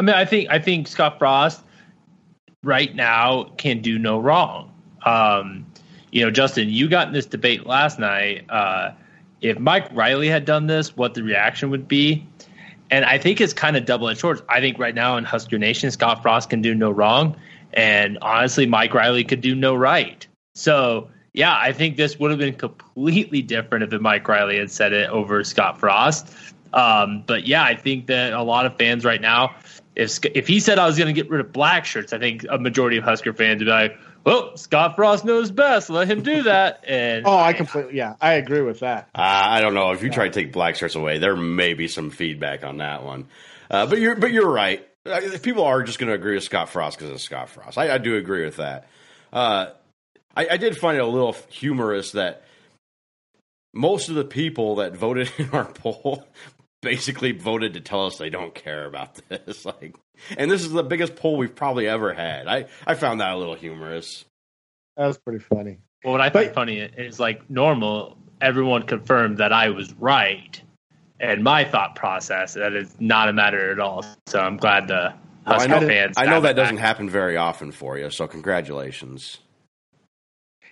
[0.00, 1.62] I mean, I think, I think Scott Frost
[2.62, 4.72] right now can do no wrong.
[5.04, 5.66] Um,
[6.10, 8.46] you know, Justin, you got in this debate last night.
[8.48, 8.92] Uh,
[9.42, 12.26] if Mike Riley had done this, what the reaction would be.
[12.90, 14.40] And I think it's kind of double edged sword.
[14.48, 17.36] I think right now in Husker Nation, Scott Frost can do no wrong.
[17.74, 20.26] And honestly, Mike Riley could do no right.
[20.54, 24.94] So, yeah, I think this would have been completely different if Mike Riley had said
[24.94, 26.34] it over Scott Frost.
[26.72, 29.56] Um, but yeah, I think that a lot of fans right now,
[30.00, 32.46] if if he said I was going to get rid of black shirts, I think
[32.48, 35.90] a majority of Husker fans would be like, well, Scott Frost knows best.
[35.90, 36.84] Let him do that.
[36.90, 39.08] And oh, I completely, yeah, I agree with that.
[39.14, 40.14] Uh, I don't know if you yeah.
[40.14, 43.28] try to take black shirts away, there may be some feedback on that one.
[43.70, 44.86] Uh, but you're, but you're right.
[45.06, 47.78] Uh, people are just going to agree with Scott Frost because it's Scott Frost.
[47.78, 48.88] I, I, do agree with that.
[49.32, 49.66] Uh,
[50.36, 52.44] I, I did find it a little humorous that
[53.72, 56.26] most of the people that voted in our poll
[56.82, 59.64] basically voted to tell us they don't care about this.
[59.64, 59.96] Like,
[60.36, 62.46] and this is the biggest poll we've probably ever had.
[62.46, 64.24] I I found that a little humorous.
[64.96, 65.78] That was pretty funny.
[66.04, 68.16] Well, what I find funny is like normal.
[68.40, 70.60] Everyone confirmed that I was right,
[71.18, 74.04] and my thought process that is not a matter at all.
[74.26, 75.14] So I'm glad the
[75.46, 76.16] Husker well, I know, fans.
[76.18, 78.10] I know that doesn't happen very often for you.
[78.10, 79.38] So congratulations.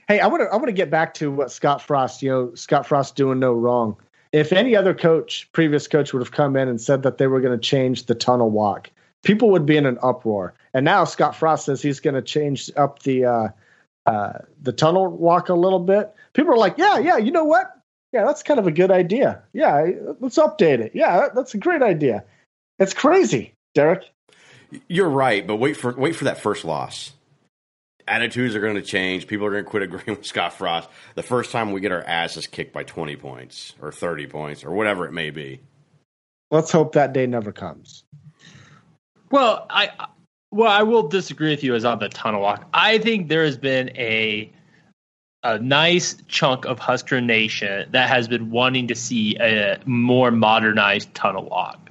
[0.07, 2.23] Hey, I want to I want to get back to what Scott Frost.
[2.23, 3.97] You know, Scott Frost doing no wrong
[4.33, 7.41] if any other coach, previous coach, would have come in and said that they were
[7.41, 8.91] going to change the tunnel walk,
[9.23, 10.55] people would be in an uproar.
[10.75, 13.49] And now Scott Frost says he's going to change up the uh,
[14.07, 16.15] uh, the tunnel walk a little bit.
[16.33, 17.75] People are like, yeah, yeah, you know what?
[18.13, 19.43] Yeah, that's kind of a good idea.
[19.53, 19.87] Yeah,
[20.21, 20.93] let's update it.
[20.95, 22.25] Yeah, that's a great idea.
[22.79, 24.05] It's crazy, Derek.
[24.89, 27.13] You're right, but wait for wait for that first loss
[28.09, 29.27] attitudes are going to change.
[29.27, 32.03] People are going to quit agreeing with Scott Frost the first time we get our
[32.03, 35.61] asses kicked by 20 points or 30 points or whatever it may be.
[36.51, 38.05] Let's hope that day never comes.
[39.31, 39.91] Well, I
[40.51, 42.67] well, I will disagree with you as on the tunnel walk.
[42.73, 44.51] I think there has been a
[45.45, 51.15] a nice chunk of Husker Nation that has been wanting to see a more modernized
[51.15, 51.91] tunnel walk.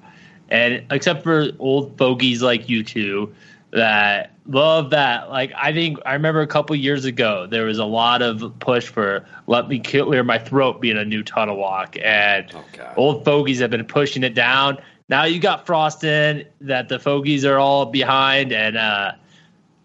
[0.50, 3.34] And except for old fogies like you two,
[3.78, 5.30] that love that.
[5.30, 8.88] Like I think I remember a couple years ago there was a lot of push
[8.88, 13.60] for "Let Me Clear My Throat" being a new tunnel walk, and oh, old fogies
[13.60, 14.78] have been pushing it down.
[15.10, 19.14] Now you got Froston that the fogies are all behind, and uh,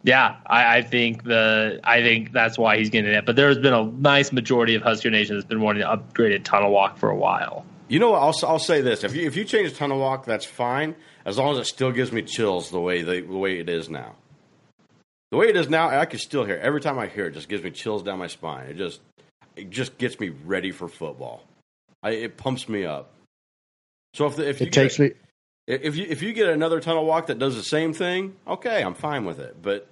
[0.02, 3.24] yeah, I, I, think the I think that's why he's getting it.
[3.24, 6.40] But there's been a nice majority of Husker Nation that's been wanting to upgrade a
[6.40, 7.64] tunnel walk for a while.
[7.88, 10.46] You know, I'll I'll say this: if you if you change a tunnel walk, that's
[10.46, 13.68] fine as long as it still gives me chills the way the, the way it
[13.68, 14.14] is now.
[15.30, 16.62] The way it is now, I can still hear it.
[16.62, 17.32] every time I hear it.
[17.32, 18.66] Just gives me chills down my spine.
[18.66, 19.00] It just
[19.56, 21.42] it just gets me ready for football.
[22.02, 23.12] I, it pumps me up.
[24.14, 25.12] So if the, if you it takes me
[25.66, 28.94] if you if you get another tunnel walk that does the same thing, okay, I'm
[28.94, 29.56] fine with it.
[29.60, 29.88] But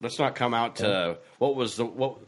[0.00, 2.18] let's not come out to what was the what.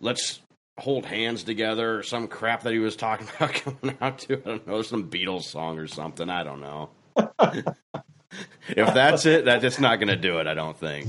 [0.00, 0.40] Let's
[0.78, 4.34] hold hands together or some crap that he was talking about coming out to.
[4.34, 6.28] I don't know, some Beatles song or something.
[6.28, 6.90] I don't know.
[8.68, 10.46] if that's it, that it's not going to do it.
[10.46, 11.08] I don't think.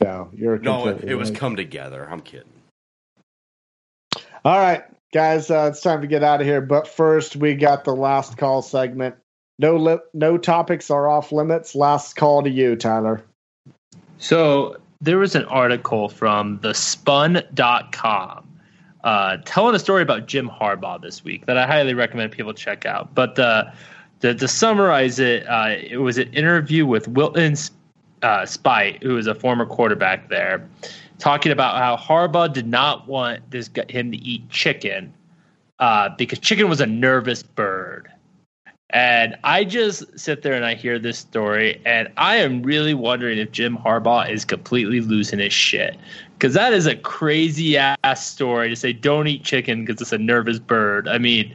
[0.00, 0.88] No, you're no.
[0.88, 2.08] It, it was come together.
[2.08, 2.52] I'm kidding.
[4.44, 6.60] All right, guys, uh, it's time to get out of here.
[6.60, 9.16] But first, we got the last call segment.
[9.58, 11.74] No, li- no topics are off limits.
[11.74, 13.24] Last call to you, Tyler.
[14.18, 18.44] So there was an article from the spun.com.
[19.04, 22.84] Uh, telling a story about Jim Harbaugh this week that I highly recommend people check
[22.84, 23.14] out.
[23.14, 23.70] But uh,
[24.20, 27.54] to, to summarize it, uh, it was an interview with Wilton
[28.22, 30.68] uh, Speight, who is a former quarterback there,
[31.18, 35.14] talking about how Harbaugh did not want this him to eat chicken
[35.78, 38.10] uh, because chicken was a nervous bird.
[38.90, 43.38] And I just sit there and I hear this story, and I am really wondering
[43.38, 45.98] if Jim Harbaugh is completely losing his shit.
[46.32, 50.18] Because that is a crazy ass story to say, don't eat chicken because it's a
[50.18, 51.06] nervous bird.
[51.06, 51.54] I mean,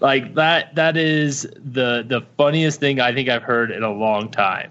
[0.00, 4.30] like that that is the the funniest thing I think I've heard in a long
[4.30, 4.70] time.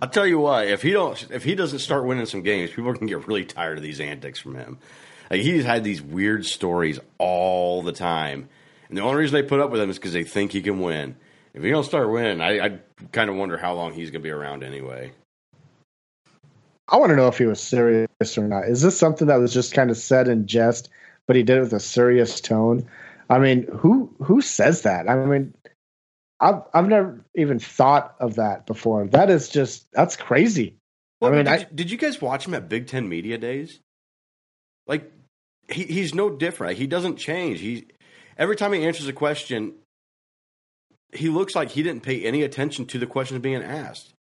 [0.00, 2.92] I'll tell you what, if he don't if he doesn't start winning some games, people
[2.94, 4.78] can get really tired of these antics from him.
[5.30, 8.48] Like he's had these weird stories all the time
[8.92, 10.78] and the only reason they put up with him is because they think he can
[10.78, 11.16] win.
[11.54, 12.78] If he don't start winning, I, I
[13.10, 15.12] kind of wonder how long he's going to be around anyway.
[16.86, 18.68] I want to know if he was serious or not.
[18.68, 20.90] Is this something that was just kind of said in jest,
[21.26, 22.86] but he did it with a serious tone?
[23.30, 25.08] I mean, who who says that?
[25.08, 25.54] I mean,
[26.38, 29.06] I've I've never even thought of that before.
[29.06, 30.76] That is just that's crazy.
[31.18, 33.80] Well, I mean, did, I, did you guys watch him at Big Ten Media Days?
[34.86, 35.10] Like,
[35.70, 36.76] he, he's no different.
[36.76, 37.60] He doesn't change.
[37.60, 37.86] He
[38.38, 39.74] every time he answers a question,
[41.12, 44.14] he looks like he didn't pay any attention to the questions being asked.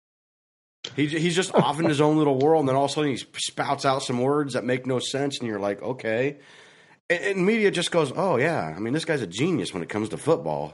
[0.95, 3.11] He's he's just off in his own little world, and then all of a sudden
[3.11, 6.37] he spouts out some words that make no sense, and you're like, okay.
[7.09, 9.89] And, and media just goes, oh yeah, I mean this guy's a genius when it
[9.89, 10.73] comes to football.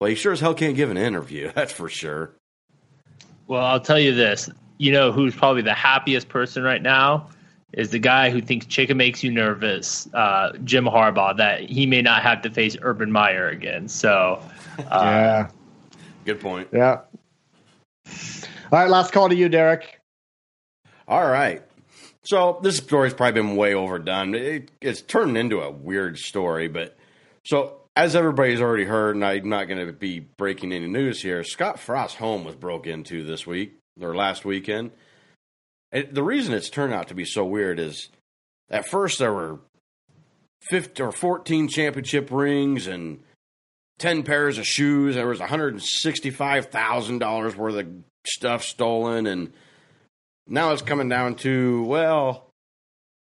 [0.00, 2.32] Well, he sure as hell can't give an interview, that's for sure.
[3.46, 4.48] Well, I'll tell you this.
[4.78, 7.28] You know who's probably the happiest person right now
[7.72, 12.02] is the guy who thinks chicken makes you nervous, uh, Jim Harbaugh, that he may
[12.02, 13.88] not have to face Urban Meyer again.
[13.88, 14.42] So,
[14.78, 15.50] uh, yeah,
[16.24, 16.68] good point.
[16.72, 17.00] Yeah.
[18.72, 20.00] All right, last call to you, Derek.
[21.06, 21.62] All right.
[22.22, 24.34] So this story's probably been way overdone.
[24.34, 26.96] It, it's turned into a weird story, but
[27.44, 31.42] so as everybody's already heard, and I'm not going to be breaking any news here.
[31.42, 34.92] Scott Frost's home was broke into this week or last weekend.
[35.92, 38.08] And the reason it's turned out to be so weird is
[38.70, 39.58] at first there were
[40.62, 43.20] 15 or 14 championship rings and
[43.98, 45.14] 10 pairs of shoes.
[45.14, 47.88] There was $165,000 worth of
[48.26, 49.26] stuff stolen.
[49.26, 49.54] And
[50.46, 52.50] now it's coming down to, well,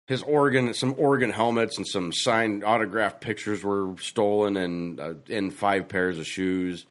[0.07, 5.13] his Oregon, some Oregon helmets and some signed autographed pictures were stolen and, uh,
[5.51, 6.85] five pairs of shoes.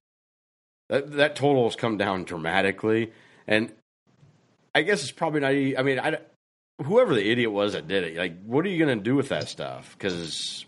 [0.88, 3.12] That, that total has come down dramatically.
[3.46, 3.72] And
[4.76, 5.52] I guess it's probably not.
[5.52, 6.18] I mean, I,
[6.84, 9.30] whoever the idiot was that did it, like, what are you going to do with
[9.30, 9.96] that stuff?
[9.96, 10.66] Because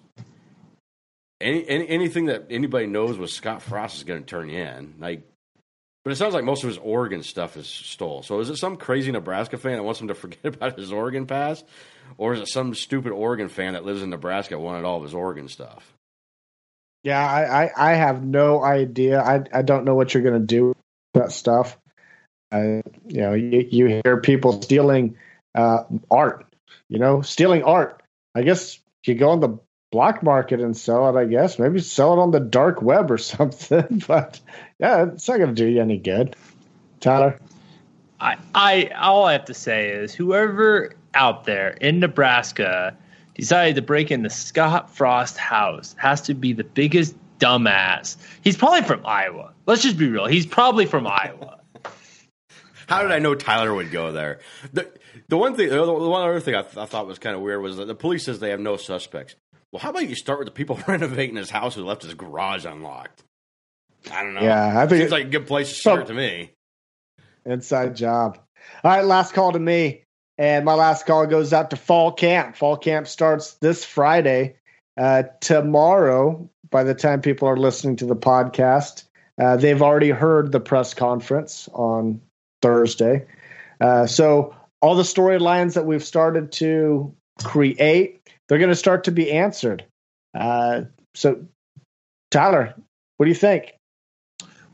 [1.42, 4.94] any, any, anything that anybody knows with Scott Frost is going to turn you in.
[4.98, 5.28] Like,
[6.04, 8.22] but it sounds like most of his Oregon stuff is stole.
[8.22, 11.26] So is it some crazy Nebraska fan that wants him to forget about his Oregon
[11.26, 11.66] past,
[12.16, 15.02] or is it some stupid Oregon fan that lives in Nebraska that wanted all of
[15.02, 15.92] his Oregon stuff?
[17.04, 19.20] Yeah, I, I, I have no idea.
[19.20, 20.76] I, I don't know what you're going to do with
[21.12, 21.76] that stuff.
[22.52, 25.16] You know, you, you hear people stealing
[25.54, 26.46] uh, art.
[26.88, 28.02] You know, stealing art.
[28.34, 29.58] I guess you go on the
[29.90, 31.20] black market and sell it.
[31.20, 34.02] I guess maybe sell it on the dark web or something.
[34.06, 34.40] but
[34.78, 36.36] yeah, it's not going to do you any good.
[37.00, 37.38] Tyler,
[38.20, 42.96] I, I all I have to say is whoever out there in Nebraska
[43.34, 48.16] decided to break into Scott Frost house has to be the biggest dumbass.
[48.42, 49.52] He's probably from Iowa.
[49.66, 50.26] Let's just be real.
[50.26, 51.57] He's probably from Iowa.
[52.88, 54.40] How did I know Tyler would go there?
[54.72, 54.90] The,
[55.28, 57.60] the one thing, the one other thing I, th- I thought was kind of weird
[57.60, 59.34] was that the police says they have no suspects.
[59.70, 62.64] Well, how about you start with the people renovating his house who left his garage
[62.64, 63.22] unlocked?
[64.10, 64.40] I don't know.
[64.40, 66.52] Yeah, I think seems like a good place to start to me.
[67.44, 68.38] Inside job.
[68.82, 70.04] All right, last call to me,
[70.38, 72.56] and my last call goes out to fall camp.
[72.56, 74.56] Fall camp starts this Friday.
[74.96, 79.04] Uh, tomorrow, by the time people are listening to the podcast,
[79.38, 82.20] uh, they've already heard the press conference on
[82.62, 83.26] Thursday.
[83.80, 89.12] Uh, so all the storylines that we've started to create, they're going to start to
[89.12, 89.84] be answered.
[90.34, 90.82] Uh,
[91.14, 91.44] so,
[92.30, 92.74] Tyler,
[93.16, 93.74] what do you think?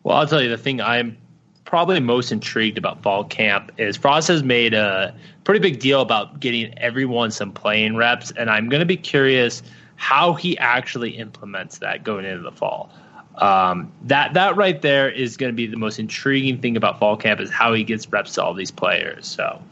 [0.03, 1.17] Well, I'll tell you the thing I'm
[1.65, 6.41] probably most intrigued about fall camp is Frost has made a pretty big deal about
[6.41, 9.63] getting everyone some playing reps, and I'm going to be curious
[9.97, 12.91] how he actually implements that going into the fall
[13.37, 17.17] um, that that right there is going to be the most intriguing thing about fall
[17.17, 19.27] camp is how he gets reps to all these players.
[19.27, 19.63] So,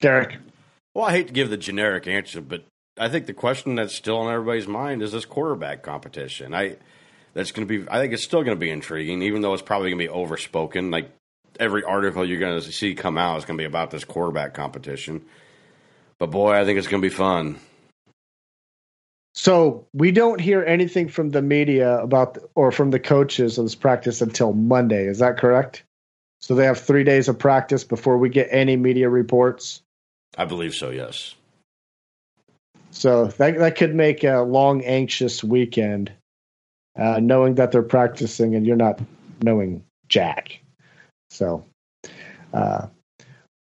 [0.00, 0.36] Derek.
[0.94, 2.64] Well, I hate to give the generic answer, but
[2.98, 6.54] I think the question that's still on everybody's mind is this quarterback competition.
[6.54, 6.76] I
[7.34, 7.88] that's going to be.
[7.90, 10.08] I think it's still going to be intriguing, even though it's probably going to be
[10.08, 10.90] overspoken.
[10.90, 11.10] Like
[11.60, 14.54] every article you're going to see come out is going to be about this quarterback
[14.54, 15.24] competition.
[16.18, 17.58] But boy, I think it's going to be fun.
[19.36, 23.74] So we don't hear anything from the media about or from the coaches of this
[23.74, 25.06] practice until Monday.
[25.06, 25.84] Is that correct?
[26.40, 29.82] So they have three days of practice before we get any media reports.
[30.38, 30.88] I believe so.
[30.88, 31.34] Yes.
[32.90, 36.12] So that that could make a long, anxious weekend,
[36.98, 39.00] uh, knowing that they're practicing and you're not
[39.42, 40.60] knowing Jack.
[41.28, 41.66] So,
[42.54, 42.86] uh,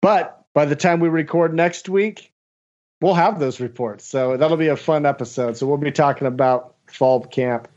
[0.04, 2.32] but by the time we record next week,
[3.02, 4.06] we'll have those reports.
[4.06, 5.58] So that'll be a fun episode.
[5.58, 7.68] So we'll be talking about fall camp.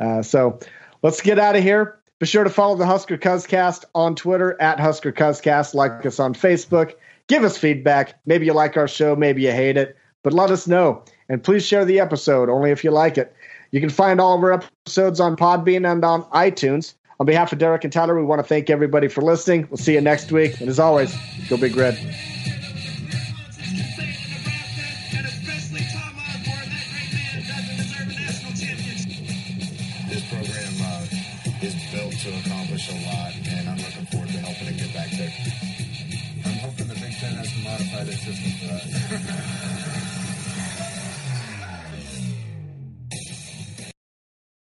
[0.00, 0.58] Uh, so
[1.02, 1.98] let's get out of here.
[2.18, 5.74] Be sure to follow the Husker Cuzcast on Twitter at Husker Cuzcast.
[5.74, 6.94] Like us on Facebook.
[7.26, 8.20] Give us feedback.
[8.26, 11.02] Maybe you like our show, maybe you hate it, but let us know.
[11.28, 13.34] And please share the episode only if you like it.
[13.70, 16.94] You can find all of our episodes on Podbean and on iTunes.
[17.20, 19.66] On behalf of Derek and Tyler, we want to thank everybody for listening.
[19.70, 20.60] We'll see you next week.
[20.60, 21.14] And as always,
[21.48, 21.96] go Big Red.